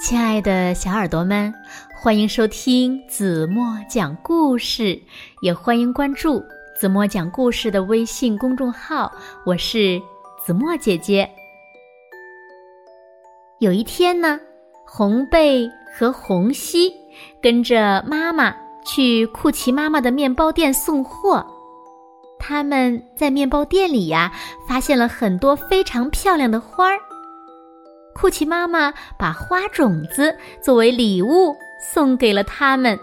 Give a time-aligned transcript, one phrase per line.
[0.00, 1.52] 亲爱的小耳朵们，
[1.92, 4.98] 欢迎收听子墨讲故事，
[5.42, 6.40] 也欢迎关注
[6.78, 9.12] 子墨讲故事的微信公众号。
[9.44, 10.00] 我是
[10.46, 11.28] 子墨姐姐。
[13.58, 14.38] 有一天呢，
[14.86, 16.94] 红贝和红西
[17.42, 18.54] 跟着妈妈
[18.86, 21.44] 去库奇妈妈的面包店送货。
[22.38, 24.32] 他们在面包店里呀，
[24.68, 26.98] 发现了很多非常漂亮的花儿。
[28.18, 32.98] 库奇妈妈把花种子作为礼物送给了他们，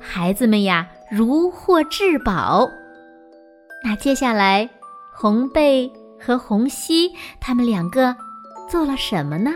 [0.00, 2.68] 孩子们呀如获至宝。
[3.84, 4.68] 那接下来，
[5.14, 8.16] 红贝和红西他们两个
[8.68, 9.54] 做了什么呢？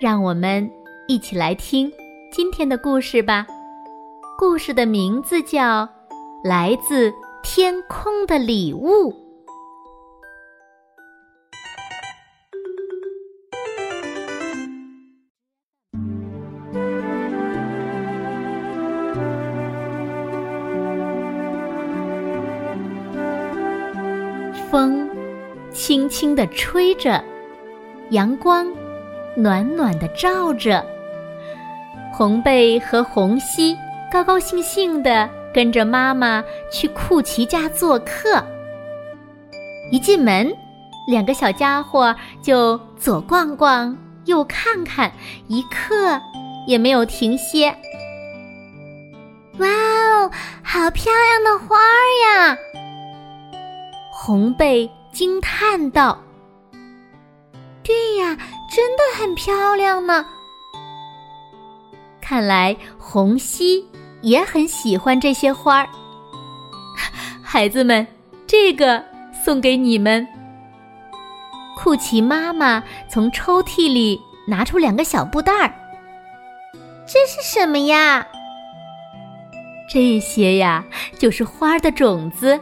[0.00, 0.70] 让我们
[1.08, 1.92] 一起来听
[2.30, 3.44] 今天的故事吧。
[4.38, 5.84] 故事的名字叫
[6.44, 7.12] 《来自
[7.42, 9.12] 天空的礼物》。
[24.78, 25.10] 风
[25.72, 27.20] 轻轻地吹着，
[28.10, 28.64] 阳光
[29.34, 30.86] 暖暖的照着。
[32.12, 33.76] 红贝和红西
[34.08, 38.40] 高高兴兴地跟着妈妈去库奇家做客。
[39.90, 40.48] 一进门，
[41.08, 45.10] 两个小家伙就左逛逛，右看看，
[45.48, 46.20] 一刻
[46.68, 47.74] 也没有停歇。
[49.58, 50.30] 哇哦，
[50.62, 51.76] 好漂亮的花
[52.22, 52.56] 呀！
[54.28, 56.22] 红贝惊叹道
[57.82, 58.36] ：“对呀，
[58.70, 60.22] 真的很漂亮呢。”
[62.20, 63.88] 看来红西
[64.20, 65.88] 也很喜欢这些花儿。
[67.42, 68.06] 孩子们，
[68.46, 70.28] 这个送给你们。
[71.74, 75.72] 库奇妈妈从抽屉里拿出两个小布袋儿。
[77.06, 78.26] 这是什么呀？
[79.90, 80.84] 这些呀，
[81.18, 82.60] 就是花的种子。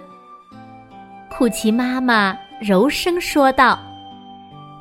[1.36, 3.78] 库奇妈妈柔声说道：“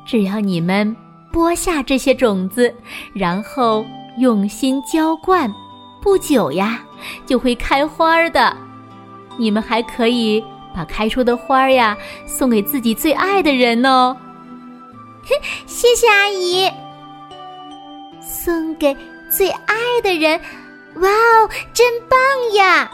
[0.08, 0.96] 只要你们
[1.30, 2.74] 播下这些种子，
[3.12, 3.84] 然后
[4.16, 5.52] 用心浇灌，
[6.00, 6.82] 不久呀，
[7.26, 8.56] 就会开花的。
[9.36, 10.42] 你们还可以
[10.74, 14.16] 把开出的花呀送给自己最爱的人哦。
[15.66, 16.70] ”谢谢阿姨。
[18.22, 18.96] 送给
[19.30, 20.40] 最爱的人，
[21.02, 22.18] 哇哦，真棒
[22.54, 22.90] 呀！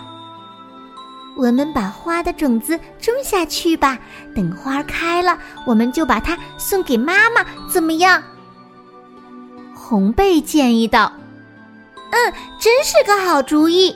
[1.36, 3.98] 我们把花的种子种下去吧，
[4.34, 8.22] 等花开了，我们就把它送给妈妈，怎么样？
[9.74, 11.10] 红贝建议道
[12.12, 13.94] ：“嗯，真是个好主意。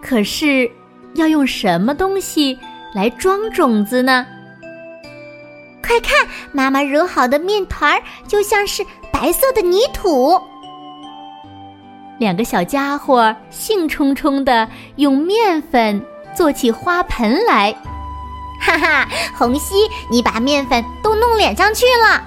[0.00, 0.70] 可是
[1.14, 2.58] 要用什么东西
[2.94, 4.26] 来装种子呢？
[5.82, 10.40] 快看，妈妈揉好的面团儿就像是白色的泥土。”
[12.18, 17.74] 两个小家伙兴冲冲地用面粉做起花盆来，
[18.60, 19.08] 哈哈！
[19.36, 19.74] 红西，
[20.10, 22.22] 你把面粉都弄脸上去了。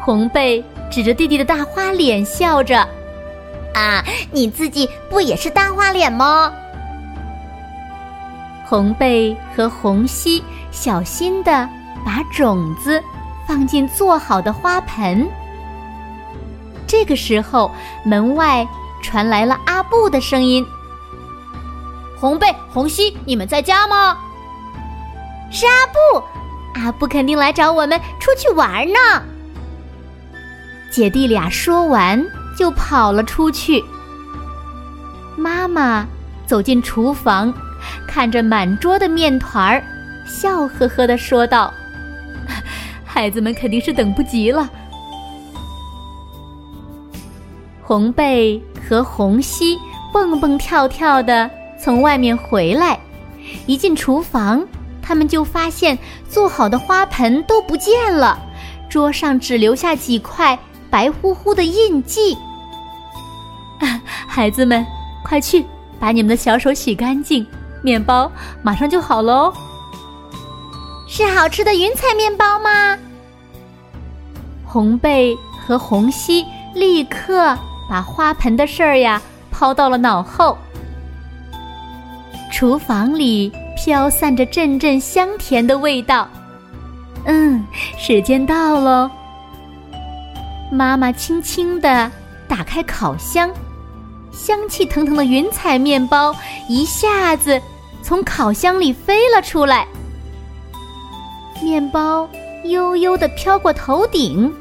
[0.00, 2.86] 红贝指着弟弟的大花脸笑着
[3.74, 6.52] ：“啊，你自己不也是大花脸吗？”
[8.68, 11.66] 红贝和红西小心地
[12.04, 13.02] 把种子
[13.46, 15.26] 放进做好的花盆。
[16.88, 17.70] 这个时候，
[18.04, 18.66] 门外
[19.02, 20.66] 传来了阿布的声音
[22.18, 24.16] ：“红贝、红西，你们在家吗
[25.52, 26.24] ？”“是阿布，
[26.80, 29.22] 阿布肯定来找我们出去玩呢。”
[30.90, 33.84] 姐弟俩说完就跑了出去。
[35.36, 36.06] 妈妈
[36.46, 37.52] 走进厨房，
[38.06, 39.84] 看着满桌的面团儿，
[40.26, 41.72] 笑呵呵的说道
[43.04, 44.68] ：“孩子们肯定是等不及了。”
[47.88, 49.78] 红贝和红西
[50.12, 51.50] 蹦蹦跳跳的
[51.82, 53.00] 从外面回来，
[53.64, 54.62] 一进厨房，
[55.00, 55.98] 他们就发现
[56.28, 58.38] 做好的花盆都不见了，
[58.90, 60.58] 桌上只留下几块
[60.90, 62.36] 白乎乎的印记。
[64.28, 64.84] 孩子们，
[65.24, 65.64] 快去
[65.98, 67.46] 把你们的小手洗干净，
[67.80, 68.30] 面包
[68.62, 69.50] 马上就好喽。
[71.06, 72.98] 是好吃的云彩面包吗？
[74.66, 75.34] 红贝
[75.66, 77.56] 和红西立刻。
[77.88, 79.20] 把花盆的事儿呀
[79.50, 80.58] 抛到了脑后。
[82.52, 86.28] 厨房里飘散着阵阵香甜的味道。
[87.24, 87.64] 嗯，
[87.96, 89.10] 时间到喽。
[90.70, 92.10] 妈妈轻轻地
[92.46, 93.50] 打开烤箱，
[94.32, 96.34] 香气腾腾的云彩面包
[96.68, 97.60] 一下子
[98.02, 99.86] 从烤箱里飞了出来。
[101.62, 102.28] 面包
[102.64, 104.52] 悠悠地飘过头顶。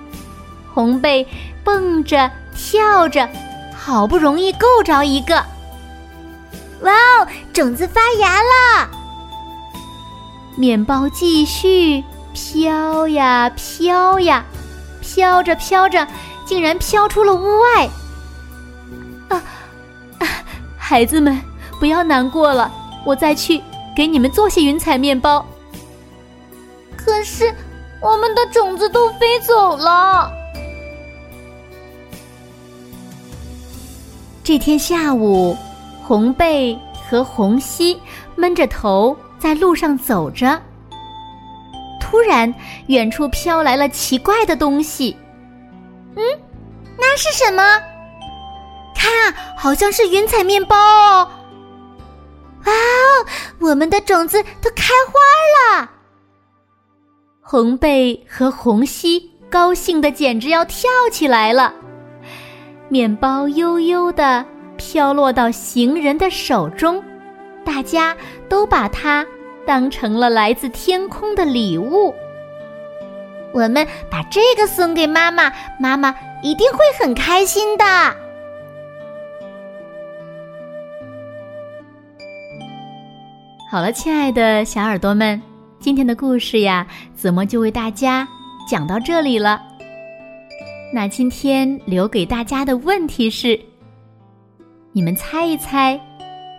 [0.74, 1.26] 红贝
[1.64, 3.30] 蹦着跳着，
[3.77, 5.36] 好不容易够着一个。
[6.81, 8.89] 哇哦，种子发芽了！
[10.56, 14.44] 面包继续飘呀飘呀，
[15.01, 16.06] 飘着飘着，
[16.45, 17.89] 竟然飘出了屋外。
[19.30, 19.44] 啊
[20.19, 20.27] 啊，
[20.77, 21.39] 孩子们，
[21.80, 22.71] 不要难过了，
[23.06, 23.62] 我再去
[23.95, 25.45] 给你们做些云彩面包。
[26.95, 27.54] 可是，
[28.01, 30.31] 我们的种子都飞走了。
[34.48, 35.58] 这天下午。
[36.02, 38.00] 红贝和红西
[38.38, 40.58] 闷着头在路上走着，
[42.00, 42.56] 突然，
[42.86, 45.14] 远处飘来了奇怪的东西。
[46.16, 46.24] 嗯，
[46.98, 47.62] 那是什么？
[48.96, 51.30] 看啊，好像是云彩面包哦！
[52.64, 53.28] 哇哦，
[53.60, 55.92] 我们的种子都开花了！
[57.42, 61.74] 红贝和红西高兴的简直要跳起来了。
[62.89, 64.45] 面包悠悠的。
[64.80, 67.04] 飘落到行人的手中，
[67.66, 68.16] 大家
[68.48, 69.25] 都把它
[69.66, 72.13] 当成了来自天空的礼物。
[73.56, 76.13] 我们把这个送给妈妈，妈妈
[76.44, 77.84] 一定会很开心的。
[83.72, 85.42] 好了，亲爱的小耳朵们，
[85.80, 86.86] 今天的故事呀，
[87.16, 88.28] 子墨就为大家
[88.69, 89.60] 讲到这里了。
[90.94, 93.60] 那今天留给大家的问题是。
[94.94, 96.00] 你们猜一猜，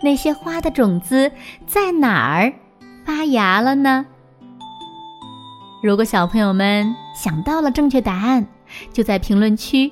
[0.02, 1.32] 那些花的种子
[1.66, 2.52] 在哪儿
[3.04, 4.06] 发芽了呢？
[5.82, 8.46] 如果小朋友们想到了正确答案，
[8.92, 9.90] 就在评论区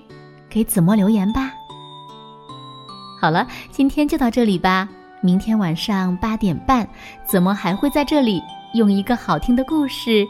[0.49, 1.53] 给子墨留言吧。
[3.21, 4.89] 好了，今天就到这里吧。
[5.23, 6.87] 明天晚上八点半，
[7.25, 8.41] 子墨还会在这里
[8.75, 10.25] 用一个好听的故事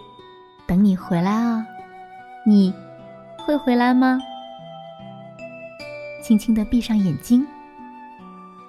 [0.65, 1.63] 等你回来哦。
[2.47, 2.73] 你
[3.47, 4.19] 会回来吗？
[6.21, 7.47] 轻轻地闭上眼睛。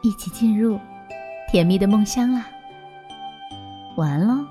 [0.03, 0.79] 一起进入
[1.49, 2.45] 甜蜜的梦乡啦！
[3.95, 4.46] 晚安喽。